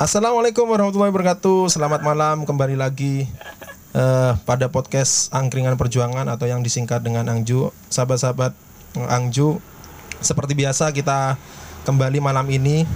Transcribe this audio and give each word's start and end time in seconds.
Assalamualaikum 0.00 0.64
warahmatullahi 0.64 1.12
wabarakatuh. 1.12 1.68
Selamat 1.68 2.00
malam 2.00 2.48
kembali 2.48 2.72
lagi 2.72 3.28
uh, 3.92 4.32
pada 4.48 4.72
podcast 4.72 5.28
Angkringan 5.28 5.76
Perjuangan 5.76 6.24
atau 6.24 6.48
yang 6.48 6.64
disingkat 6.64 7.04
dengan 7.04 7.28
Angju. 7.28 7.68
Sahabat-sahabat 7.92 8.56
Angju, 8.96 9.60
seperti 10.24 10.56
biasa 10.56 10.88
kita 10.96 11.36
kembali 11.84 12.16
malam 12.16 12.48
ini 12.48 12.88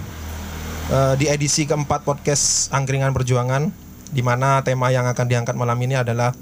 uh, 0.89 1.13
di 1.13 1.29
edisi 1.29 1.69
keempat 1.69 2.01
podcast 2.01 2.73
Angkringan 2.73 3.13
Perjuangan, 3.13 3.69
di 4.09 4.25
mana 4.25 4.65
tema 4.65 4.89
yang 4.89 5.05
akan 5.05 5.29
diangkat 5.29 5.53
malam 5.53 5.77
ini 5.85 6.01
adalah 6.01 6.33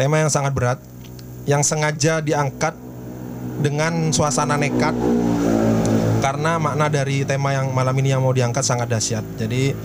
tema 0.00 0.16
yang 0.16 0.32
sangat 0.32 0.56
berat, 0.56 0.80
yang 1.44 1.60
sengaja 1.60 2.24
diangkat 2.24 2.72
dengan 3.60 4.16
suasana 4.16 4.56
nekat 4.56 4.96
karena 6.24 6.56
makna 6.56 6.88
dari 6.88 7.20
tema 7.28 7.52
yang 7.52 7.68
malam 7.76 7.92
ini 8.00 8.16
yang 8.16 8.24
mau 8.24 8.32
diangkat 8.32 8.64
sangat 8.64 8.88
dahsyat. 8.88 9.20
Jadi 9.36 9.76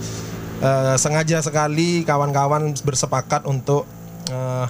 uh, 0.64 0.96
sengaja 0.96 1.44
sekali 1.44 2.00
kawan-kawan 2.08 2.72
bersepakat 2.80 3.44
untuk 3.44 3.84
uh, 4.32 4.64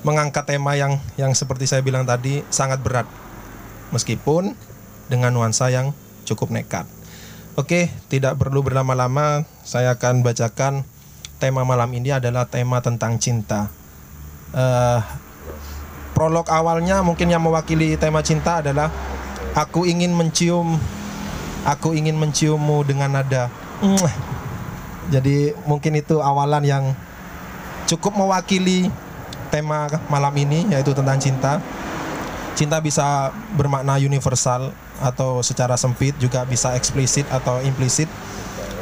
mengangkat 0.00 0.48
tema 0.48 0.80
yang 0.80 0.96
yang 1.20 1.36
seperti 1.36 1.68
saya 1.68 1.84
bilang 1.84 2.08
tadi 2.08 2.40
sangat 2.48 2.80
berat, 2.80 3.04
meskipun 3.92 4.56
dengan 5.12 5.36
nuansa 5.36 5.68
yang 5.68 5.92
cukup 6.24 6.48
nekat. 6.48 6.88
Oke, 7.60 7.92
tidak 8.08 8.40
perlu 8.40 8.64
berlama-lama, 8.64 9.44
saya 9.68 9.92
akan 9.92 10.24
bacakan 10.24 10.88
tema 11.36 11.68
malam 11.68 11.92
ini 11.92 12.16
adalah 12.16 12.48
tema 12.48 12.80
tentang 12.80 13.20
cinta. 13.20 13.68
Uh, 14.56 15.04
prolog 16.16 16.48
awalnya 16.48 17.04
mungkin 17.04 17.28
yang 17.28 17.44
mewakili 17.44 18.00
tema 18.00 18.24
cinta 18.24 18.64
adalah 18.64 18.88
Aku 19.56 19.88
ingin 19.88 20.12
mencium 20.12 20.76
Aku 21.66 21.92
ingin 21.92 22.16
menciummu 22.16 22.80
dengan 22.86 23.12
nada. 23.12 23.52
Jadi 25.12 25.52
mungkin 25.68 26.00
itu 26.00 26.16
awalan 26.20 26.64
yang 26.64 26.84
cukup 27.84 28.16
mewakili 28.16 28.88
tema 29.52 29.88
malam 30.08 30.32
ini 30.36 30.64
yaitu 30.72 30.96
tentang 30.96 31.20
cinta. 31.20 31.60
Cinta 32.56 32.80
bisa 32.80 33.30
bermakna 33.54 34.00
universal 34.00 34.72
atau 34.98 35.44
secara 35.46 35.78
sempit 35.78 36.16
juga 36.18 36.42
bisa 36.48 36.74
eksplisit 36.74 37.28
atau 37.28 37.60
implisit. 37.62 38.08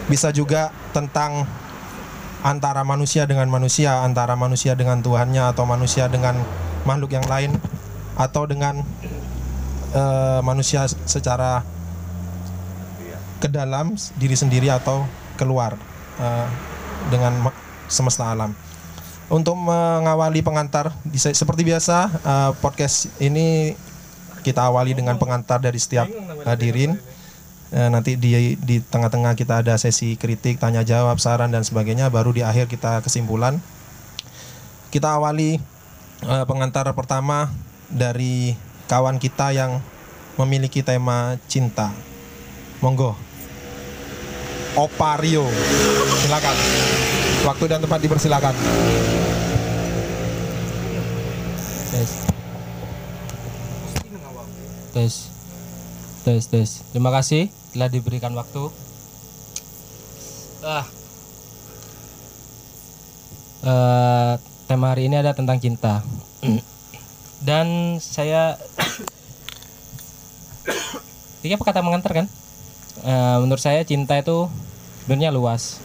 Bisa 0.07 0.31
juga 0.31 0.71
tentang 0.95 1.43
antara 2.47 2.87
manusia 2.87 3.27
dengan 3.27 3.51
manusia 3.51 4.07
Antara 4.07 4.39
manusia 4.39 4.79
dengan 4.79 5.03
Tuhannya 5.03 5.51
atau 5.51 5.67
manusia 5.67 6.07
dengan 6.07 6.39
makhluk 6.87 7.11
yang 7.11 7.27
lain 7.27 7.59
Atau 8.15 8.47
dengan 8.47 8.87
uh, 9.97 10.41
manusia 10.45 10.85
secara 11.09 11.65
ke 13.41 13.49
dalam 13.49 13.97
diri 14.21 14.37
sendiri 14.37 14.69
atau 14.69 15.09
keluar 15.41 15.77
uh, 16.21 16.47
dengan 17.09 17.49
semesta 17.89 18.29
alam. 18.33 18.53
Untuk 19.27 19.59
mengawali 19.59 20.39
pengantar, 20.39 20.95
seperti 21.11 21.67
biasa 21.67 21.97
uh, 22.23 22.51
podcast 22.63 23.11
ini 23.19 23.75
kita 24.47 24.63
awali 24.71 24.95
dengan 24.95 25.19
pengantar 25.19 25.59
dari 25.59 25.83
setiap 25.83 26.07
hadirin. 26.47 26.95
Uh, 27.75 27.91
nanti 27.91 28.15
di 28.15 28.55
di 28.55 28.79
tengah-tengah 28.79 29.35
kita 29.35 29.67
ada 29.67 29.75
sesi 29.75 30.15
kritik, 30.15 30.63
tanya 30.63 30.87
jawab, 30.87 31.19
saran 31.19 31.51
dan 31.51 31.67
sebagainya. 31.67 32.07
Baru 32.07 32.31
di 32.31 32.47
akhir 32.47 32.71
kita 32.71 33.03
kesimpulan. 33.03 33.59
Kita 34.95 35.19
awali 35.19 35.59
uh, 36.23 36.47
pengantar 36.47 36.87
pertama 36.95 37.51
dari 37.91 38.55
kawan 38.87 39.19
kita 39.19 39.51
yang 39.51 39.83
memiliki 40.39 40.83
tema 40.83 41.35
cinta. 41.51 41.91
Monggo. 42.81 43.17
Opario. 44.77 45.49
Silakan. 46.23 46.57
Waktu 47.49 47.65
dan 47.71 47.81
tempat 47.81 47.99
dipersilakan. 48.05 48.55
Tes. 51.91 52.11
Tes. 54.93 55.15
Tes, 56.27 56.43
tes. 56.51 56.71
Terima 56.93 57.09
kasih 57.15 57.49
telah 57.73 57.89
diberikan 57.89 58.35
waktu. 58.37 58.69
Ah. 60.67 60.85
Uh, 63.67 64.35
tema 64.69 64.93
hari 64.93 65.09
ini 65.09 65.17
ada 65.17 65.33
tentang 65.33 65.57
cinta. 65.57 66.05
Dan 67.49 67.97
saya 68.03 68.61
Tiga 71.45 71.59
kata 71.61 71.85
mengantar 71.85 72.13
kan? 72.13 72.27
E, 73.03 73.15
menurut 73.43 73.63
saya 73.63 73.83
cinta 73.87 74.19
itu 74.19 74.51
sebenarnya 75.05 75.31
luas. 75.31 75.79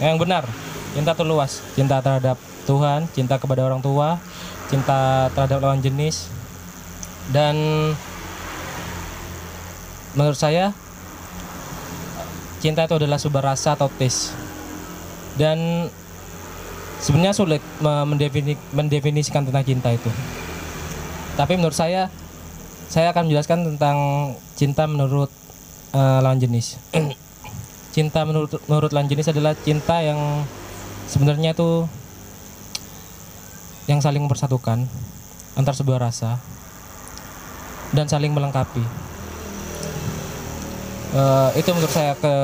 Yang 0.00 0.16
benar, 0.20 0.44
cinta 0.92 1.16
itu 1.16 1.24
luas. 1.24 1.64
Cinta 1.76 2.00
terhadap 2.04 2.36
Tuhan, 2.68 3.08
cinta 3.16 3.40
kepada 3.40 3.64
orang 3.64 3.80
tua, 3.80 4.20
cinta 4.68 5.28
terhadap 5.32 5.64
lawan 5.64 5.80
jenis. 5.80 6.28
Dan 7.30 7.56
menurut 10.12 10.36
saya 10.36 10.74
cinta 12.60 12.84
itu 12.84 12.94
adalah 13.00 13.16
sebuah 13.16 13.54
rasa 13.56 13.72
atau 13.78 13.88
tes. 13.88 14.36
Dan 15.40 15.88
sebenarnya 17.00 17.32
sulit 17.32 17.64
mendefinisikan 18.76 19.48
tentang 19.48 19.64
cinta 19.64 19.88
itu. 19.88 20.10
Tapi 21.40 21.56
menurut 21.56 21.72
saya 21.72 22.12
saya 22.90 23.14
akan 23.14 23.30
menjelaskan 23.30 23.58
tentang 23.70 23.98
cinta 24.58 24.82
menurut 24.90 25.30
uh, 25.94 26.18
lawan 26.18 26.42
jenis. 26.42 26.74
cinta 27.94 28.26
menurut 28.26 28.58
menurut 28.66 28.90
lawan 28.90 29.06
jenis 29.06 29.30
adalah 29.30 29.54
cinta 29.54 30.02
yang 30.02 30.42
sebenarnya 31.06 31.54
itu 31.54 31.86
yang 33.86 34.02
saling 34.02 34.26
mempersatukan 34.26 34.90
antar 35.54 35.74
sebuah 35.74 36.02
rasa 36.02 36.42
dan 37.94 38.10
saling 38.10 38.34
melengkapi. 38.34 38.82
Uh, 41.14 41.54
itu 41.54 41.70
menurut 41.70 41.94
saya 41.94 42.18
ke 42.18 42.34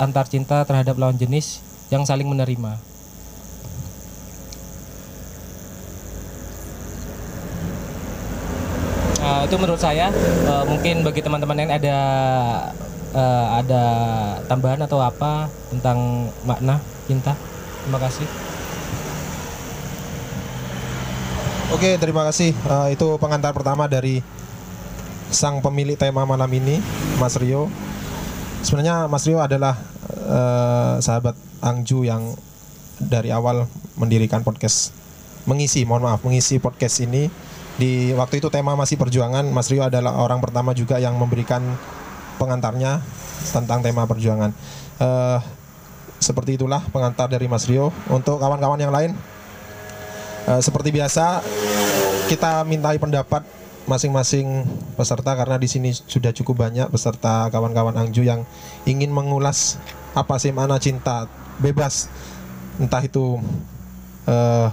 antar 0.00 0.28
cinta 0.32 0.64
terhadap 0.64 0.96
lawan 0.96 1.20
jenis 1.20 1.60
yang 1.92 2.08
saling 2.08 2.28
menerima. 2.28 2.80
uh, 9.22 9.41
itu 9.52 9.60
menurut 9.60 9.84
saya 9.84 10.08
uh, 10.48 10.64
mungkin 10.64 11.04
bagi 11.04 11.20
teman-teman 11.20 11.52
yang 11.60 11.76
ada 11.76 11.98
uh, 13.12 13.60
ada 13.60 13.84
tambahan 14.48 14.80
atau 14.80 14.96
apa 14.96 15.52
tentang 15.68 16.32
makna 16.48 16.80
cinta 17.04 17.36
terima 17.84 18.00
kasih 18.00 18.24
Oke, 21.72 21.96
terima 21.96 22.28
kasih. 22.28 22.52
Uh, 22.68 22.92
itu 22.92 23.16
pengantar 23.16 23.56
pertama 23.56 23.88
dari 23.88 24.20
sang 25.32 25.64
pemilik 25.64 25.96
tema 25.96 26.20
malam 26.28 26.48
ini, 26.52 26.76
Mas 27.16 27.32
Rio. 27.40 27.72
Sebenarnya 28.60 29.08
Mas 29.08 29.24
Rio 29.24 29.40
adalah 29.40 29.80
uh, 30.28 31.00
sahabat 31.00 31.32
Angju 31.64 32.04
yang 32.04 32.36
dari 33.00 33.32
awal 33.32 33.64
mendirikan 33.96 34.44
podcast, 34.44 34.92
mengisi, 35.48 35.88
mohon 35.88 36.04
maaf, 36.04 36.20
mengisi 36.20 36.60
podcast 36.60 37.08
ini 37.08 37.32
di 37.80 38.12
waktu 38.12 38.44
itu 38.44 38.52
tema 38.52 38.76
masih 38.76 39.00
perjuangan, 39.00 39.48
Mas 39.48 39.72
Rio 39.72 39.84
adalah 39.86 40.20
orang 40.20 40.44
pertama 40.44 40.76
juga 40.76 41.00
yang 41.00 41.16
memberikan 41.16 41.64
pengantarnya 42.36 43.00
tentang 43.48 43.80
tema 43.80 44.04
perjuangan. 44.04 44.52
Uh, 45.00 45.40
seperti 46.22 46.60
itulah 46.60 46.84
pengantar 46.92 47.32
dari 47.32 47.48
Mas 47.48 47.64
Rio. 47.64 47.90
Untuk 48.12 48.38
kawan-kawan 48.38 48.78
yang 48.78 48.92
lain, 48.92 49.16
uh, 50.46 50.60
seperti 50.60 50.92
biasa 50.92 51.40
kita 52.28 52.62
mintai 52.68 53.00
pendapat 53.00 53.42
masing-masing 53.82 54.62
peserta 54.94 55.34
karena 55.34 55.58
di 55.58 55.66
sini 55.66 55.90
sudah 55.90 56.30
cukup 56.30 56.62
banyak 56.68 56.86
peserta 56.86 57.50
kawan-kawan 57.50 57.98
Angju 57.98 58.22
yang 58.22 58.46
ingin 58.86 59.10
mengulas 59.10 59.74
apa 60.14 60.38
sih 60.38 60.54
mana 60.54 60.78
cinta 60.78 61.26
bebas 61.58 62.06
entah 62.78 63.02
itu 63.02 63.42
uh, 64.30 64.70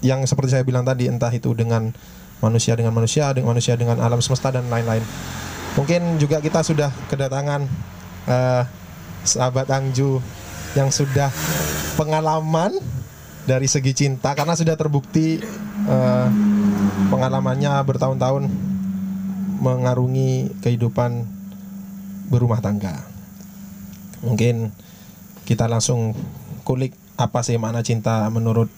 yang 0.00 0.24
seperti 0.24 0.56
saya 0.56 0.64
bilang 0.64 0.84
tadi 0.84 1.08
entah 1.08 1.32
itu 1.32 1.52
dengan 1.52 1.92
manusia 2.40 2.76
dengan 2.76 2.92
manusia, 2.92 3.32
dengan 3.32 3.56
manusia 3.56 3.74
dengan 3.76 3.96
alam 4.00 4.20
semesta 4.20 4.52
dan 4.52 4.68
lain-lain. 4.68 5.04
Mungkin 5.76 6.16
juga 6.16 6.40
kita 6.40 6.64
sudah 6.64 6.88
kedatangan 7.08 7.68
uh, 8.28 8.62
sahabat 9.24 9.68
Angju 9.68 10.20
yang 10.76 10.88
sudah 10.92 11.28
pengalaman 11.96 12.76
dari 13.48 13.68
segi 13.68 13.92
cinta 13.92 14.32
karena 14.36 14.56
sudah 14.56 14.76
terbukti 14.76 15.40
uh, 15.88 16.28
pengalamannya 17.08 17.72
bertahun-tahun 17.84 18.48
mengarungi 19.60 20.60
kehidupan 20.60 21.24
berumah 22.28 22.60
tangga. 22.60 23.00
Mungkin 24.24 24.72
kita 25.46 25.70
langsung 25.70 26.12
kulik 26.66 26.92
apa 27.16 27.40
sih 27.40 27.56
makna 27.56 27.80
cinta 27.80 28.28
menurut 28.28 28.68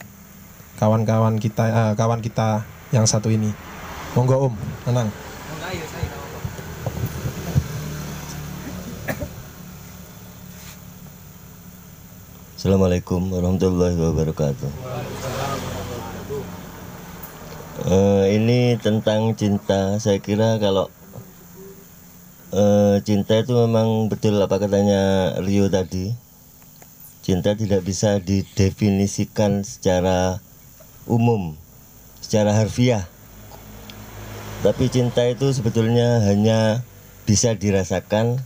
kawan-kawan 0.78 1.42
kita 1.42 1.64
uh, 1.74 1.92
kawan 1.98 2.22
kita 2.22 2.62
yang 2.94 3.02
satu 3.04 3.28
ini. 3.34 3.50
Monggo 4.14 4.48
Om, 4.48 4.54
tenang. 4.86 5.10
Assalamualaikum 12.58 13.30
warahmatullahi 13.30 13.94
wabarakatuh. 13.94 14.70
Eh, 17.86 18.24
ini 18.34 18.74
tentang 18.82 19.38
cinta. 19.38 19.94
Saya 20.02 20.18
kira 20.18 20.58
kalau 20.58 20.90
eh, 22.50 22.98
cinta 23.06 23.38
itu 23.38 23.54
memang 23.54 24.10
betul 24.10 24.42
apa 24.42 24.58
katanya 24.58 25.34
Rio 25.38 25.70
tadi. 25.70 26.10
Cinta 27.22 27.54
tidak 27.54 27.86
bisa 27.86 28.18
didefinisikan 28.18 29.62
secara 29.62 30.42
umum, 31.08 31.56
secara 32.20 32.52
harfiah. 32.52 33.08
Tapi 34.62 34.92
cinta 34.92 35.24
itu 35.24 35.48
sebetulnya 35.54 36.20
hanya 36.28 36.84
bisa 37.24 37.54
dirasakan 37.54 38.40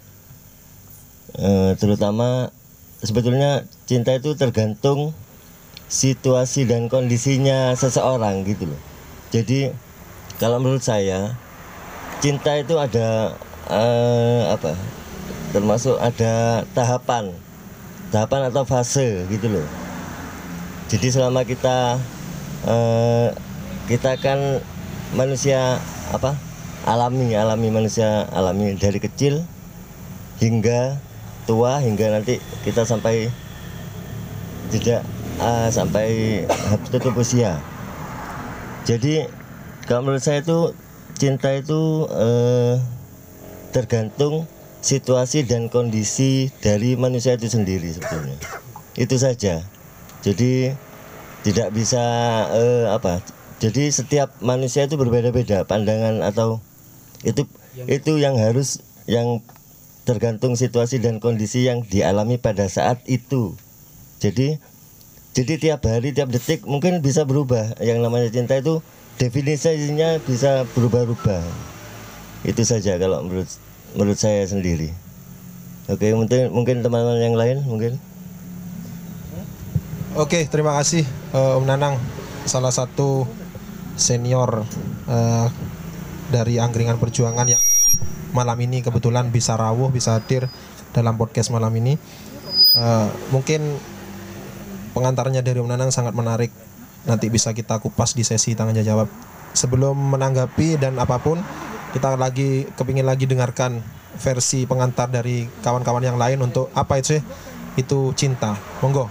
eh, 1.38 1.72
terutama 1.78 2.52
sebetulnya 3.00 3.64
cinta 3.88 4.12
itu 4.14 4.36
tergantung 4.36 5.16
situasi 5.92 6.64
dan 6.64 6.88
kondisinya 6.88 7.74
seseorang 7.76 8.44
gitu 8.48 8.70
loh. 8.70 8.80
Jadi 9.32 9.72
kalau 10.40 10.60
menurut 10.60 10.84
saya 10.84 11.36
cinta 12.24 12.56
itu 12.60 12.76
ada 12.76 13.36
eh, 13.72 14.42
apa? 14.52 14.76
Termasuk 15.52 16.00
ada 16.00 16.64
tahapan, 16.72 17.32
tahapan 18.08 18.48
atau 18.48 18.64
fase 18.64 19.28
gitu 19.28 19.52
loh. 19.52 19.68
Jadi 20.88 21.08
selama 21.08 21.44
kita 21.44 22.00
eh, 22.66 23.28
kita 23.90 24.18
kan 24.20 24.62
manusia 25.16 25.80
apa? 26.14 26.36
Alami, 26.82 27.30
alami 27.38 27.70
manusia 27.70 28.26
alami 28.34 28.74
dari 28.74 28.98
kecil 28.98 29.46
hingga 30.42 30.98
tua 31.46 31.78
hingga 31.78 32.10
nanti 32.10 32.42
kita 32.66 32.82
sampai 32.82 33.30
tidak 34.74 35.06
ah, 35.38 35.70
sampai 35.70 36.42
tutup 36.90 37.14
usia. 37.18 37.58
Jadi 38.82 39.26
kalau 39.86 40.10
menurut 40.10 40.22
saya 40.22 40.42
itu 40.42 40.74
cinta 41.18 41.54
itu 41.54 42.10
eh, 42.10 42.82
tergantung 43.70 44.46
situasi 44.82 45.46
dan 45.46 45.70
kondisi 45.70 46.50
dari 46.58 46.98
manusia 46.98 47.38
itu 47.38 47.46
sendiri 47.46 47.94
sebetulnya. 47.94 48.34
Itu 48.98 49.16
saja. 49.16 49.62
Jadi 50.26 50.74
tidak 51.42 51.74
bisa 51.74 52.02
eh, 52.54 52.86
apa? 52.90 53.22
Jadi 53.62 53.94
setiap 53.94 54.34
manusia 54.42 54.86
itu 54.86 54.98
berbeda-beda 54.98 55.62
pandangan 55.62 56.22
atau 56.26 56.58
itu 57.22 57.46
itu 57.86 58.18
yang 58.18 58.34
harus 58.34 58.82
yang 59.06 59.38
tergantung 60.02 60.58
situasi 60.58 60.98
dan 60.98 61.22
kondisi 61.22 61.70
yang 61.70 61.86
dialami 61.86 62.38
pada 62.42 62.66
saat 62.66 63.02
itu. 63.06 63.54
Jadi 64.18 64.58
jadi 65.30 65.52
tiap 65.58 65.86
hari 65.86 66.10
tiap 66.10 66.30
detik 66.30 66.66
mungkin 66.66 67.02
bisa 67.02 67.22
berubah. 67.22 67.78
Yang 67.78 67.98
namanya 68.02 68.28
cinta 68.34 68.58
itu 68.58 68.82
definisinya 69.18 70.18
bisa 70.26 70.66
berubah-ubah. 70.74 71.42
Itu 72.42 72.66
saja 72.66 72.98
kalau 72.98 73.22
menurut 73.22 73.50
menurut 73.94 74.18
saya 74.18 74.42
sendiri. 74.42 74.90
Oke, 75.86 76.10
mungkin 76.14 76.50
mungkin 76.50 76.82
teman-teman 76.82 77.22
yang 77.22 77.38
lain 77.38 77.62
mungkin. 77.62 77.98
Oke, 80.18 80.50
terima 80.50 80.76
kasih 80.76 81.21
eh, 81.32 81.58
Om 81.58 81.64
Nanang, 81.64 81.96
salah 82.44 82.70
satu 82.70 83.24
senior 83.96 84.64
eh, 85.08 85.48
dari 86.32 86.56
Angkringan 86.60 86.96
Perjuangan 86.96 87.48
yang 87.48 87.60
malam 88.32 88.56
ini 88.64 88.80
kebetulan 88.80 89.28
bisa 89.28 89.56
rawuh, 89.56 89.92
bisa 89.92 90.16
hadir 90.16 90.48
dalam 90.92 91.16
podcast 91.16 91.52
malam 91.52 91.72
ini. 91.76 91.96
Eh, 92.72 93.08
mungkin 93.32 93.76
pengantarnya 94.96 95.40
dari 95.40 95.60
Om 95.60 95.68
Nanang 95.68 95.90
sangat 95.92 96.16
menarik. 96.16 96.52
Nanti 97.02 97.26
bisa 97.28 97.50
kita 97.50 97.82
kupas 97.82 98.14
di 98.14 98.22
sesi 98.22 98.54
tanya 98.54 98.84
jawab. 98.84 99.10
Sebelum 99.52 100.16
menanggapi 100.16 100.80
dan 100.80 100.96
apa 100.96 101.18
pun, 101.20 101.42
kita 101.92 102.16
lagi 102.16 102.64
kepingin 102.72 103.04
lagi 103.04 103.28
dengarkan 103.28 103.84
versi 104.16 104.64
pengantar 104.64 105.10
dari 105.10 105.44
kawan-kawan 105.60 106.04
yang 106.04 106.16
lain 106.16 106.40
untuk 106.40 106.72
apa 106.72 107.02
itu 107.02 107.18
sih? 107.18 107.22
Itu 107.76 108.14
cinta. 108.16 108.56
Monggo. 108.80 109.10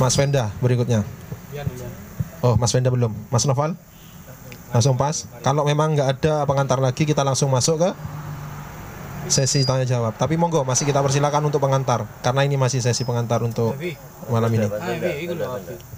Mas 0.00 0.16
Venda 0.16 0.48
berikutnya. 0.64 1.19
Oh, 2.40 2.54
Mas 2.56 2.72
Venda 2.72 2.88
belum. 2.88 3.12
Mas 3.28 3.44
Noval? 3.44 3.76
Langsung 4.70 4.94
pas. 4.94 5.26
Kalau 5.42 5.66
memang 5.66 5.92
nggak 5.98 6.08
ada 6.20 6.34
pengantar 6.46 6.78
lagi, 6.78 7.02
kita 7.02 7.26
langsung 7.26 7.50
masuk 7.50 7.82
ke 7.82 7.90
sesi 9.28 9.66
tanya 9.66 9.84
jawab. 9.84 10.16
Tapi 10.16 10.38
monggo 10.38 10.62
masih 10.64 10.86
kita 10.88 11.02
persilakan 11.02 11.50
untuk 11.50 11.60
pengantar 11.62 12.06
karena 12.24 12.46
ini 12.46 12.56
masih 12.56 12.80
sesi 12.80 13.02
pengantar 13.04 13.42
untuk 13.42 13.76
malam 14.30 14.50
ini. 14.54 14.66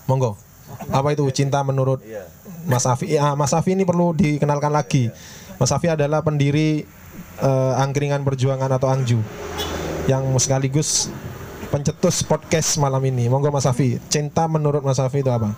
Monggo. 0.08 0.34
Apa 0.88 1.12
itu 1.12 1.28
cinta 1.36 1.60
menurut 1.60 2.00
Mas 2.64 2.88
Afi? 2.88 3.12
Ya, 3.12 3.36
Mas 3.36 3.52
Afi 3.52 3.76
ini 3.76 3.84
perlu 3.84 4.16
dikenalkan 4.16 4.72
lagi. 4.72 5.12
Mas 5.60 5.70
Afi 5.70 5.92
adalah 5.92 6.24
pendiri 6.24 6.88
eh, 7.44 7.72
Angkringan 7.76 8.24
Perjuangan 8.24 8.72
atau 8.72 8.88
Angju 8.88 9.20
yang 10.10 10.26
sekaligus 10.40 11.12
pencetus 11.72 12.20
podcast 12.28 12.76
malam 12.76 13.00
ini. 13.08 13.32
Monggo 13.32 13.48
Mas 13.48 13.64
Afi. 13.64 13.96
Cinta 14.12 14.44
menurut 14.44 14.84
Mas 14.84 15.00
Afi 15.00 15.24
itu 15.24 15.32
apa? 15.32 15.56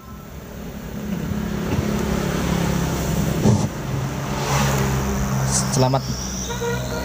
Selamat 5.75 6.07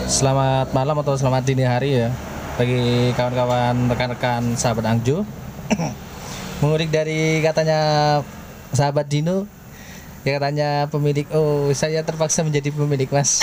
selamat 0.05 0.77
malam 0.77 1.01
atau 1.01 1.17
selamat 1.17 1.41
dini 1.41 1.65
hari 1.65 2.05
ya 2.05 2.13
bagi 2.61 3.09
kawan-kawan 3.17 3.89
rekan-rekan 3.89 4.53
sahabat 4.53 4.85
Angjo. 4.85 5.25
Mengulik 6.61 6.93
dari 6.93 7.41
katanya 7.41 8.21
sahabat 8.77 9.09
Dino 9.09 9.49
ya 10.21 10.37
katanya 10.37 10.85
pemilik 10.91 11.25
oh 11.33 11.73
saya 11.73 12.03
terpaksa 12.03 12.43
menjadi 12.43 12.75
pemilik 12.75 13.07
mas 13.07 13.39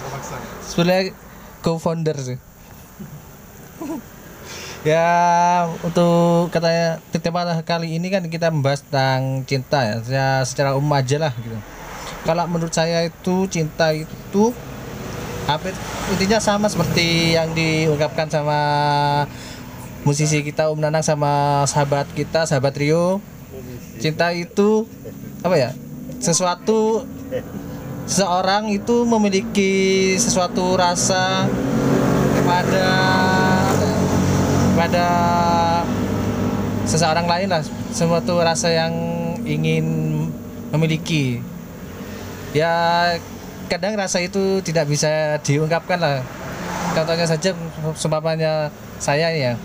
sebenarnya 0.72 1.12
co-founder 1.60 2.16
sih 2.16 2.38
ya 4.86 5.66
untuk 5.82 6.46
katanya 6.54 7.02
tema 7.18 7.42
kali 7.66 7.98
ini 7.98 8.06
kan 8.06 8.22
kita 8.30 8.54
membahas 8.54 8.86
tentang 8.86 9.42
cinta 9.42 9.82
ya 9.82 9.96
ya 10.06 10.28
secara 10.46 10.78
umum 10.78 10.94
aja 10.94 11.18
lah 11.18 11.34
gitu. 11.42 11.58
Kalau 12.22 12.46
menurut 12.46 12.70
saya 12.70 13.02
itu 13.02 13.50
cinta 13.50 13.90
itu 13.90 14.54
apa 15.50 15.74
intinya 16.14 16.38
sama 16.38 16.70
seperti 16.70 17.34
yang 17.34 17.50
diungkapkan 17.50 18.30
sama 18.30 18.58
musisi 20.06 20.46
kita 20.46 20.70
Om 20.70 20.78
Nanang 20.78 21.02
sama 21.02 21.66
sahabat 21.66 22.06
kita 22.14 22.46
sahabat 22.46 22.78
Rio. 22.78 23.18
Cinta 23.98 24.30
itu 24.30 24.86
apa 25.42 25.58
ya? 25.58 25.70
Sesuatu 26.22 27.02
seseorang 28.06 28.70
itu 28.70 29.02
memiliki 29.02 30.14
sesuatu 30.14 30.78
rasa 30.78 31.50
kepada 32.38 32.86
kepada 34.76 35.08
seseorang 36.84 37.24
lain 37.24 37.48
lah 37.48 37.64
sesuatu 37.96 38.36
rasa 38.44 38.68
yang 38.68 38.92
ingin 39.48 39.88
memiliki. 40.68 41.40
Ya 42.52 43.16
kadang 43.72 43.96
rasa 43.96 44.20
itu 44.20 44.60
tidak 44.60 44.84
bisa 44.92 45.40
diungkapkan 45.40 45.96
lah. 45.96 46.20
Contohnya 46.92 47.24
saja 47.24 47.56
seumpamanya 47.96 48.68
saya 49.00 49.32
ya. 49.32 49.56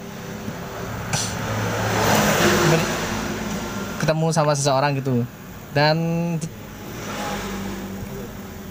Ketemu 4.00 4.32
sama 4.32 4.56
seseorang 4.56 4.96
gitu. 4.96 5.28
Dan 5.76 5.96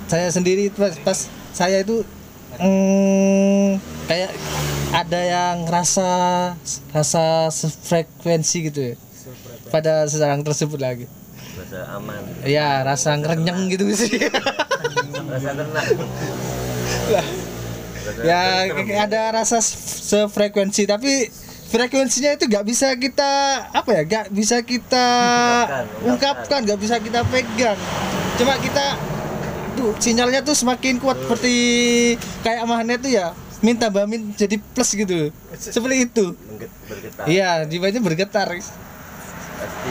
saya 0.08 0.32
sendiri 0.32 0.72
pas, 0.72 0.96
pas 1.04 1.28
saya 1.52 1.84
itu 1.84 2.00
mm, 2.56 3.76
kayak 4.08 4.32
ada 4.90 5.20
yang 5.22 5.70
rasa 5.70 6.10
rasa 6.90 7.48
frekuensi 7.86 8.56
gitu 8.70 8.80
ya? 8.92 8.94
Pada 9.70 10.06
seseorang 10.10 10.42
tersebut 10.42 10.82
lagi. 10.82 11.06
Rasa 11.54 11.78
aman, 11.94 12.22
ya 12.42 12.82
rasa 12.82 13.14
ngerenyeng 13.14 13.70
gitu 13.70 13.86
sih. 13.94 14.10
Rasa 15.30 15.50
tenang. 15.54 15.86
ya 18.26 18.66
ada 19.06 19.30
rasa 19.30 19.62
sefrekuensi 19.62 20.90
tapi 20.90 21.30
frekuensinya 21.70 22.34
itu 22.34 22.50
nggak 22.50 22.66
bisa 22.66 22.90
kita 22.98 23.32
apa 23.70 23.90
ya 23.94 24.02
nggak 24.02 24.26
bisa 24.34 24.58
kita 24.66 25.06
Ungkapkan, 26.02 26.66
nggak 26.66 26.80
bisa 26.82 26.98
kita 26.98 27.22
pegang. 27.30 27.78
Cuma 28.34 28.58
kita 28.58 28.98
tuh 29.78 29.94
sinyalnya 30.02 30.42
tuh 30.42 30.58
semakin 30.58 30.98
kuat 30.98 31.22
seperti 31.22 31.54
kayak 32.42 32.66
magnet 32.66 32.98
tuh 32.98 33.14
ya 33.14 33.30
minta 33.60 33.88
bamin 33.92 34.32
jadi 34.36 34.56
plus 34.60 34.92
gitu. 34.96 35.32
Seperti 35.56 36.08
itu. 36.08 36.24
Bergetar. 36.88 37.24
iya 37.28 37.64
jiwanya 37.68 38.00
bergetar 38.00 38.48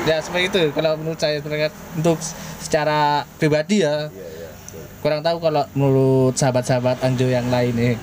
ya 0.10 0.18
seperti 0.22 0.46
itu 0.50 0.62
kalau 0.74 0.98
menurut 0.98 1.20
saya 1.22 1.42
untuk 1.42 2.18
secara 2.62 3.24
pribadi 3.38 3.86
ya. 3.86 4.10
Iya, 4.10 4.28
iya, 4.28 4.50
kurang 5.00 5.22
tahu 5.22 5.38
kalau 5.40 5.64
menurut 5.78 6.34
sahabat-sahabat 6.36 7.02
Angjo 7.06 7.30
yang 7.30 7.48
lain 7.48 7.74
nih 7.78 7.96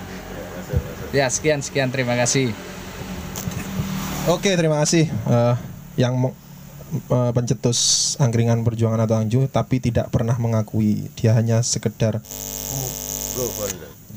ya 1.15 1.27
sekian 1.31 1.63
sekian. 1.63 1.89
Terima 1.93 2.19
kasih. 2.19 2.53
Oke, 4.27 4.59
terima 4.59 4.83
kasih 4.83 5.07
eh, 5.07 5.55
yang 5.95 6.19
eh, 6.19 7.31
pencetus 7.31 8.15
angkringan 8.19 8.67
perjuangan 8.67 9.07
atau 9.07 9.17
Angju 9.19 9.47
tapi 9.47 9.79
tidak 9.79 10.11
pernah 10.11 10.35
mengakui 10.37 11.07
dia 11.15 11.33
hanya 11.33 11.63
sekedar 11.63 12.19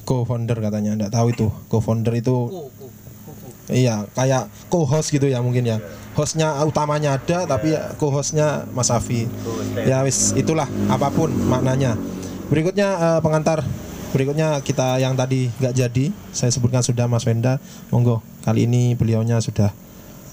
co-founder 0.10 0.58
katanya 0.58 0.98
enggak 0.98 1.13
tahu 1.13 1.30
itu. 1.30 1.48
Co-founder 1.70 2.18
itu 2.18 2.50
iya 3.70 4.01
kayak 4.18 4.50
co-host 4.74 5.13
gitu 5.13 5.30
ya 5.30 5.46
mungkin 5.46 5.70
ya. 5.70 5.78
Hostnya 6.18 6.58
utamanya 6.66 7.22
ada 7.22 7.46
tapi 7.46 7.78
ya 7.78 7.94
co-hostnya 8.01 8.66
Mas 8.74 8.89
Afi. 8.89 9.30
Ya 9.86 10.01
wis 10.01 10.34
itulah 10.34 10.66
apa 10.89 11.13
pun 11.13 11.30
maknanya. 11.30 11.94
Berikutnya 12.50 12.98
eh, 12.98 13.20
pengantar. 13.22 13.62
Berikutnya 14.10 14.58
kita 14.66 14.98
yang 14.98 15.13
tadi 15.13 15.54
nggak 15.62 15.74
jadi 15.78 16.06
saya 16.34 16.50
sebutkan 16.50 16.82
sudah 16.82 17.06
Mas 17.06 17.30
Wenda. 17.30 17.62
Monggo 17.94 18.25
kali 18.42 18.66
ini 18.66 18.98
beliaunya 18.98 19.38
sudah 19.38 19.70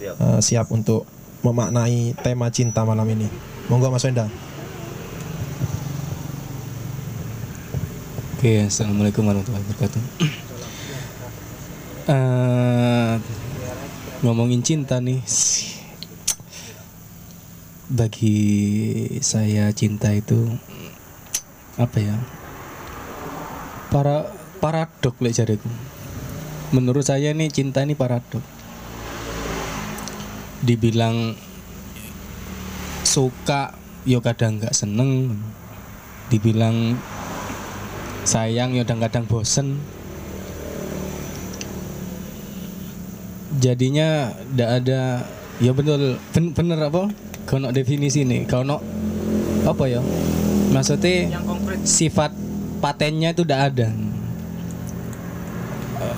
Siap. 0.00 0.14
eh, 0.16 0.40
siap 0.40 0.73
untuk 0.73 1.04
memaknai 1.45 2.16
tema 2.25 2.49
cinta 2.49 2.88
malam 2.88 3.04
ini. 3.12 3.28
Monggo 3.68 3.92
Mas 3.92 4.09
Wenda 4.09 4.33
Oke, 8.46 8.62
assalamualaikum 8.62 9.26
warahmatullahi 9.26 9.66
wabarakatuh. 9.66 10.02
Eh, 12.06 13.14
ngomongin 14.22 14.62
cinta 14.62 15.02
nih, 15.02 15.18
bagi 17.90 18.38
saya 19.18 19.74
cinta 19.74 20.14
itu 20.14 20.46
apa 21.74 21.98
ya? 21.98 22.14
Para 23.90 24.30
paradok 24.62 25.18
lek 25.18 25.42
jariku. 25.42 25.66
Menurut 26.70 27.02
saya 27.02 27.34
nih 27.34 27.50
cinta 27.50 27.82
ini 27.82 27.98
paradok. 27.98 28.46
Dibilang 30.62 31.34
suka, 33.02 33.74
yo 34.06 34.22
kadang 34.22 34.62
nggak 34.62 34.78
seneng. 34.78 35.34
Dibilang 36.30 36.94
sayang 38.26 38.75
ya 38.75 38.83
kadang-kadang 38.83 39.25
bosen. 39.30 39.78
Jadinya 43.56 44.35
ndak 44.52 44.71
ada 44.83 45.25
ya 45.62 45.73
betul 45.73 46.18
ben- 46.35 46.52
bener 46.52 46.90
apa? 46.90 47.09
Nak 47.47 47.73
definisi 47.73 48.26
nih 48.26 48.45
nak 48.50 48.83
apa 49.64 49.85
ya? 49.87 50.02
Maksudnya 50.75 51.40
sifat 51.87 52.35
patennya 52.83 53.30
itu 53.33 53.47
ndak 53.47 53.62
ada. 53.73 53.88
Eh, 56.02 56.16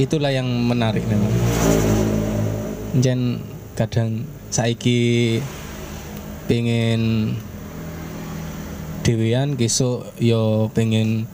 itulah 0.00 0.32
yang 0.32 0.48
menarik 0.48 1.04
memang. 1.06 1.30
Jen 2.98 3.44
kadang 3.78 4.26
saiki 4.50 5.38
pengen 6.50 7.30
dewean 9.10 9.58
besok 9.58 10.06
yo 10.22 10.70
pengen 10.70 11.26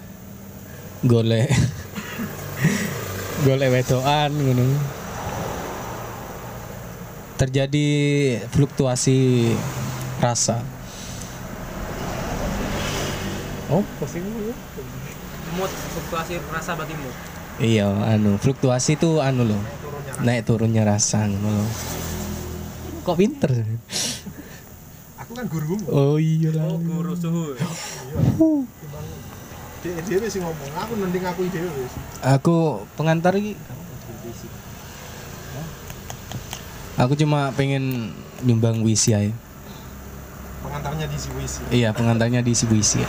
golek 1.05 1.53
golek 3.47 3.69
wedoan 3.69 4.33
ngono. 4.33 4.65
Terjadi 7.37 7.89
fluktuasi 8.49 9.53
rasa. 10.25 10.65
Oh 13.69 13.85
Mood 15.57 15.73
fluktuasi 15.73 16.41
rasa 16.49 16.73
bagimu. 16.81 17.13
iya 17.57 17.89
anu 17.89 18.37
fluktuasi 18.37 19.01
itu 19.01 19.17
anu 19.25 19.49
loh 19.49 19.63
naik 20.21 20.45
turunnya 20.45 20.85
rasa 20.85 21.25
ngono 21.25 21.49
loh 21.49 21.69
kok 23.01 23.17
pinter 23.17 23.49
kan 25.37 25.47
guru 25.53 25.77
oh 25.93 26.17
iya 26.17 26.49
lah. 26.57 26.73
Guru 26.81 27.13
suhu. 27.13 27.53
dia 29.85 30.01
dia 30.01 30.29
sih 30.33 30.41
ngomong. 30.41 30.73
Aku 30.81 30.93
mending 30.97 31.25
aku 31.29 31.45
ide 31.45 31.61
wis. 31.61 31.93
Aku 32.25 32.57
pengantar 32.97 33.37
iki. 33.37 33.53
Aku 36.97 37.13
cuma 37.13 37.53
pengen 37.53 38.17
nyumbang 38.41 38.81
wisi 38.81 39.13
aja 39.13 39.37
pengantarnya 40.77 41.07
di 41.09 41.19
si 41.19 41.29
wis 41.39 41.53
Iya, 41.71 41.89
pengantarnya 41.97 42.41
di 42.45 42.53
Sibuisi. 42.53 43.01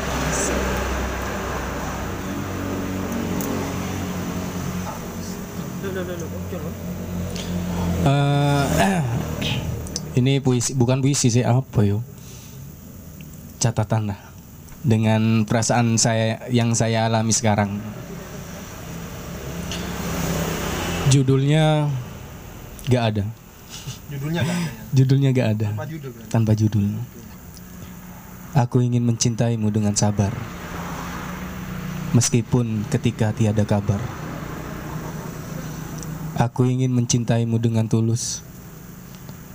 Eh, 8.08 9.00
ini 10.20 10.40
puisi, 10.40 10.72
bukan 10.78 11.04
puisi 11.04 11.28
sih 11.28 11.44
apa 11.44 11.82
yo? 11.84 12.06
Catatan 13.58 14.14
lah 14.14 14.20
dengan 14.88 15.44
perasaan 15.44 15.98
saya 16.00 16.48
yang 16.54 16.72
saya 16.78 17.12
alami 17.12 17.36
sekarang. 17.36 17.82
Judulnya 21.12 21.92
gak 22.92 23.04
ada. 23.16 23.24
judulnya 24.08 24.42
kan 24.44 24.58
Judulnya 24.96 25.30
gak 25.36 25.48
ada. 25.60 25.68
apa 25.76 25.88
judul 25.88 26.12
kan 26.16 26.24
Tanpa 26.32 26.52
judul. 26.56 26.88
Aku 28.56 28.80
ingin 28.80 29.04
mencintaimu 29.04 29.68
dengan 29.72 29.96
sabar. 29.96 30.32
Meskipun 32.16 32.88
ketika 32.88 33.36
tiada 33.36 33.68
kabar. 33.68 34.00
Aku 36.40 36.64
ingin 36.64 36.96
mencintaimu 36.96 37.60
dengan 37.60 37.92
tulus. 37.92 38.40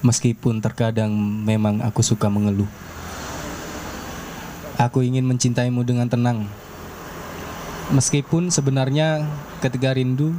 Meskipun 0.05 0.61
terkadang 0.61 1.13
memang 1.45 1.81
aku 1.81 2.05
suka 2.05 2.29
mengeluh. 2.29 2.69
Aku 4.83 4.99
ingin 5.07 5.23
mencintaimu 5.23 5.87
dengan 5.87 6.11
tenang. 6.11 6.51
Meskipun 7.95 8.51
sebenarnya 8.51 9.31
ketika 9.63 9.95
rindu 9.95 10.35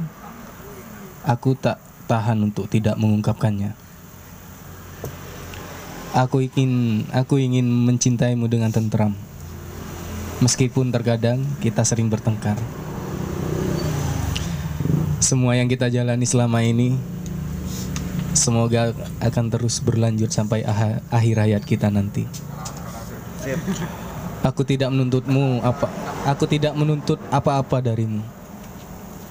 aku 1.24 1.56
tak 1.56 1.80
tahan 2.04 2.44
untuk 2.44 2.68
tidak 2.68 3.00
mengungkapkannya. 3.00 3.72
Aku 6.12 6.44
ingin 6.44 7.02
aku 7.08 7.40
ingin 7.40 7.64
mencintaimu 7.64 8.44
dengan 8.44 8.68
tentram. 8.68 9.16
Meskipun 10.44 10.92
terkadang 10.92 11.40
kita 11.64 11.80
sering 11.80 12.12
bertengkar. 12.12 12.60
Semua 15.24 15.56
yang 15.56 15.72
kita 15.72 15.88
jalani 15.88 16.28
selama 16.28 16.60
ini 16.60 17.00
semoga 18.36 18.92
akan 19.24 19.48
terus 19.48 19.80
berlanjut 19.80 20.28
sampai 20.28 20.68
akhir 21.08 21.36
hayat 21.40 21.64
kita 21.64 21.88
nanti. 21.88 22.28
Aku 24.44 24.60
tidak 24.60 24.92
menuntutmu 24.92 25.64
apa 25.64 25.88
aku 26.28 26.44
tidak 26.44 26.76
menuntut 26.76 27.16
apa-apa 27.32 27.80
darimu. 27.80 28.20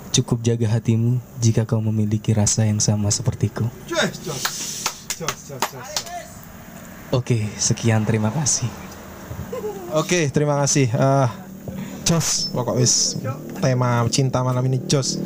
Cukup 0.10 0.42
jaga 0.42 0.66
hatimu 0.74 1.22
jika 1.38 1.70
kau 1.70 1.78
memiliki 1.78 2.34
rasa 2.34 2.66
yang 2.66 2.82
sama 2.82 3.14
sepertiku. 3.14 3.70
jos 3.86 4.10
jos 4.26 4.44
jos 5.22 5.38
jos 5.54 5.64
jos 5.70 5.90
Oke, 7.14 7.46
sekian 7.62 8.10
terima 8.10 8.34
kasih. 8.34 8.66
Oke, 9.94 10.34
terima 10.34 10.58
kasih. 10.66 10.90
Eh, 10.90 11.30
Jos, 12.10 12.50
pokok 12.50 12.82
wis 12.82 13.22
tema 13.62 14.02
cinta 14.10 14.42
malam 14.42 14.66
ini 14.66 14.82
Jos. 14.90 15.22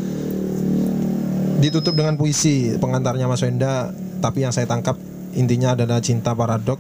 Ditutup 1.64 1.96
dengan 1.96 2.20
puisi 2.20 2.76
pengantarnya 2.76 3.32
Mas 3.32 3.40
Wenda, 3.40 3.96
tapi 4.20 4.44
yang 4.44 4.52
saya 4.52 4.68
tangkap 4.68 5.00
intinya 5.32 5.80
adalah 5.80 6.04
cinta 6.04 6.36
paradok 6.36 6.76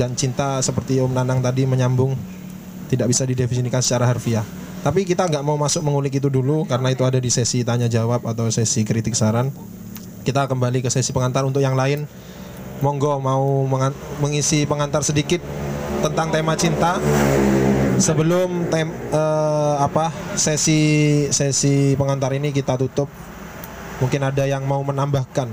dan 0.00 0.16
cinta 0.16 0.56
seperti 0.64 0.96
Om 0.96 1.12
Nanang 1.12 1.44
tadi 1.44 1.68
menyambung 1.68 2.16
tidak 2.88 3.12
bisa 3.12 3.28
didefinisikan 3.28 3.84
secara 3.84 4.08
harfiah. 4.08 4.48
Tapi 4.80 5.04
kita 5.04 5.28
nggak 5.28 5.44
mau 5.44 5.60
masuk 5.60 5.84
mengulik 5.84 6.16
itu 6.16 6.32
dulu 6.32 6.64
karena 6.64 6.88
itu 6.88 7.04
ada 7.04 7.20
di 7.20 7.28
sesi 7.28 7.60
tanya 7.60 7.84
jawab 7.84 8.24
atau 8.24 8.48
sesi 8.48 8.80
kritik 8.80 9.12
saran. 9.12 9.52
Kita 10.24 10.48
kembali 10.48 10.80
ke 10.80 10.88
sesi 10.88 11.12
pengantar 11.12 11.44
untuk 11.44 11.60
yang 11.60 11.76
lain. 11.76 12.08
Monggo 12.80 13.20
mau 13.20 13.68
mengisi 14.24 14.64
pengantar 14.64 15.04
sedikit 15.04 15.44
tentang 16.00 16.32
tema 16.32 16.56
cinta 16.56 16.96
sebelum 18.00 18.72
tem 18.72 18.88
eh, 18.88 19.74
apa 19.84 20.08
sesi 20.32 20.80
sesi 21.28 21.92
pengantar 22.00 22.32
ini 22.32 22.56
kita 22.56 22.80
tutup. 22.80 23.12
Mungkin 24.00 24.24
ada 24.24 24.48
yang 24.48 24.64
mau 24.64 24.80
menambahkan. 24.80 25.52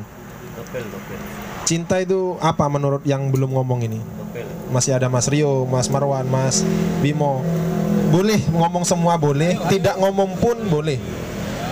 Cinta 1.68 2.00
itu 2.00 2.40
apa 2.40 2.64
menurut 2.72 3.04
yang 3.04 3.28
belum 3.28 3.52
ngomong 3.60 3.84
ini? 3.84 4.00
Masih 4.68 4.96
ada 4.96 5.08
Mas 5.08 5.28
Rio, 5.32 5.64
Mas 5.68 5.88
Marwan, 5.88 6.28
Mas 6.28 6.64
Bimo. 7.00 7.44
Boleh 8.12 8.40
ngomong 8.52 8.84
semua 8.88 9.16
boleh, 9.20 9.56
tidak 9.68 9.96
ngomong 10.00 10.36
pun 10.40 10.58
boleh. 10.68 11.00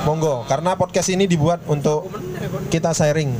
Monggo, 0.05 0.45
karena 0.45 0.77
podcast 0.77 1.09
ini 1.09 1.25
dibuat 1.25 1.65
untuk 1.65 2.13
kita 2.69 2.93
sharing. 2.93 3.33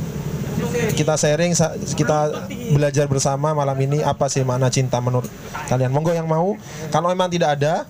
Kita 0.98 1.14
sharing, 1.14 1.54
kita 1.94 2.48
belajar 2.74 3.06
bersama 3.06 3.54
malam 3.54 3.76
ini 3.78 4.02
apa 4.02 4.26
sih 4.26 4.42
makna 4.42 4.66
cinta 4.72 4.98
menurut 4.98 5.30
kalian. 5.70 5.94
Monggo 5.94 6.10
yang 6.10 6.26
mau. 6.26 6.58
Kalau 6.90 7.12
memang 7.12 7.30
tidak 7.30 7.60
ada, 7.60 7.86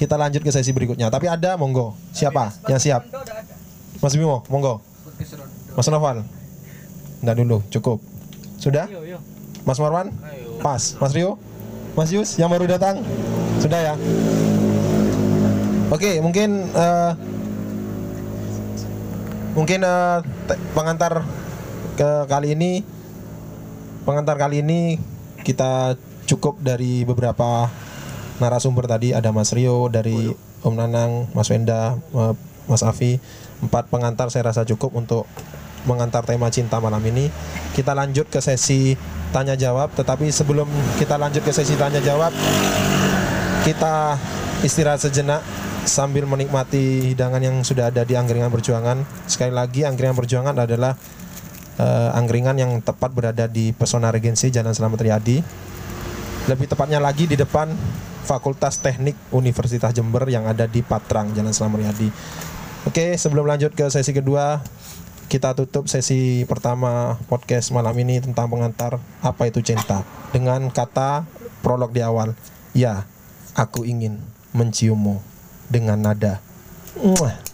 kita 0.00 0.16
lanjut 0.16 0.40
ke 0.40 0.48
sesi 0.48 0.72
berikutnya. 0.72 1.12
Tapi 1.12 1.28
ada, 1.28 1.60
monggo. 1.60 1.92
Siapa 2.16 2.56
yang 2.72 2.80
siap? 2.80 3.04
Mas 4.00 4.14
Bimo, 4.16 4.46
monggo. 4.48 4.80
Mas 5.76 5.88
Noval. 5.92 6.24
Enggak 7.20 7.36
dulu, 7.36 7.58
cukup. 7.68 7.98
Sudah? 8.56 8.88
Mas 9.66 9.76
Marwan? 9.76 10.08
Pas. 10.60 10.96
Mas 10.98 11.12
Rio? 11.12 11.38
Mas 11.96 12.12
Yus 12.12 12.36
yang 12.36 12.52
baru 12.52 12.68
datang? 12.68 13.00
Sudah 13.60 13.80
ya? 13.80 13.94
Oke, 15.88 16.18
mungkin 16.20 16.66
eh, 16.66 17.12
mungkin 19.56 19.80
te- 20.50 20.60
pengantar 20.76 21.24
ke 21.96 22.28
kali 22.28 22.52
ini 22.52 22.84
pengantar 24.04 24.36
kali 24.36 24.60
ini 24.60 25.00
kita 25.40 25.96
cukup 26.28 26.60
dari 26.60 27.06
beberapa 27.08 27.72
narasumber 28.36 28.84
tadi 28.84 29.16
ada 29.16 29.32
Mas 29.32 29.54
Rio 29.56 29.88
dari 29.88 30.34
Om 30.60 30.74
Nanang, 30.74 31.30
Mas 31.32 31.48
Wenda, 31.48 31.96
eh, 31.96 32.34
Mas 32.66 32.82
Afi. 32.82 33.22
Empat 33.62 33.88
pengantar 33.88 34.28
saya 34.28 34.52
rasa 34.52 34.68
cukup 34.68 34.92
untuk 34.92 35.24
mengantar 35.86 36.26
tema 36.26 36.50
cinta 36.50 36.82
malam 36.82 37.00
ini. 37.06 37.30
Kita 37.72 37.94
lanjut 37.94 38.26
ke 38.26 38.42
sesi 38.42 38.98
tanya 39.36 39.52
jawab, 39.52 39.92
tetapi 39.92 40.32
sebelum 40.32 40.64
kita 40.96 41.20
lanjut 41.20 41.44
ke 41.44 41.52
sesi 41.52 41.76
tanya 41.76 42.00
jawab, 42.00 42.32
kita 43.68 44.16
istirahat 44.64 45.04
sejenak 45.04 45.44
sambil 45.84 46.24
menikmati 46.24 47.12
hidangan 47.12 47.44
yang 47.44 47.60
sudah 47.60 47.92
ada 47.92 48.00
di 48.08 48.16
Angkringan 48.16 48.48
Perjuangan. 48.48 49.04
Sekali 49.28 49.52
lagi 49.52 49.84
Angkringan 49.84 50.16
Perjuangan 50.16 50.56
adalah 50.56 50.96
eh, 51.76 52.10
angkringan 52.16 52.56
yang 52.56 52.72
tepat 52.80 53.12
berada 53.12 53.44
di 53.44 53.76
Pesona 53.76 54.08
Regensi 54.08 54.48
Jalan 54.48 54.72
Selamat 54.72 55.04
Riyadi. 55.04 55.44
Lebih 56.48 56.72
tepatnya 56.72 56.96
lagi 56.96 57.28
di 57.28 57.36
depan 57.36 57.68
Fakultas 58.24 58.80
Teknik 58.80 59.14
Universitas 59.36 59.92
Jember 59.92 60.24
yang 60.32 60.48
ada 60.48 60.64
di 60.64 60.80
Patrang 60.80 61.36
Jalan 61.36 61.52
Selamat 61.52 61.84
Riyadi. 61.84 62.08
Oke, 62.88 63.18
sebelum 63.20 63.44
lanjut 63.44 63.74
ke 63.74 63.84
sesi 63.92 64.14
kedua, 64.14 64.62
kita 65.26 65.58
tutup 65.58 65.90
sesi 65.90 66.46
pertama 66.46 67.18
podcast 67.26 67.74
malam 67.74 67.94
ini 67.98 68.22
tentang 68.22 68.46
pengantar 68.46 69.02
apa 69.18 69.42
itu 69.50 69.58
cinta 69.58 70.06
dengan 70.30 70.70
kata 70.70 71.26
prolog 71.66 71.90
di 71.90 72.02
awal. 72.02 72.38
Ya, 72.70 73.10
aku 73.58 73.82
ingin 73.82 74.22
menciummu 74.54 75.18
dengan 75.66 75.98
nada. 75.98 76.38
Muah. 76.94 77.45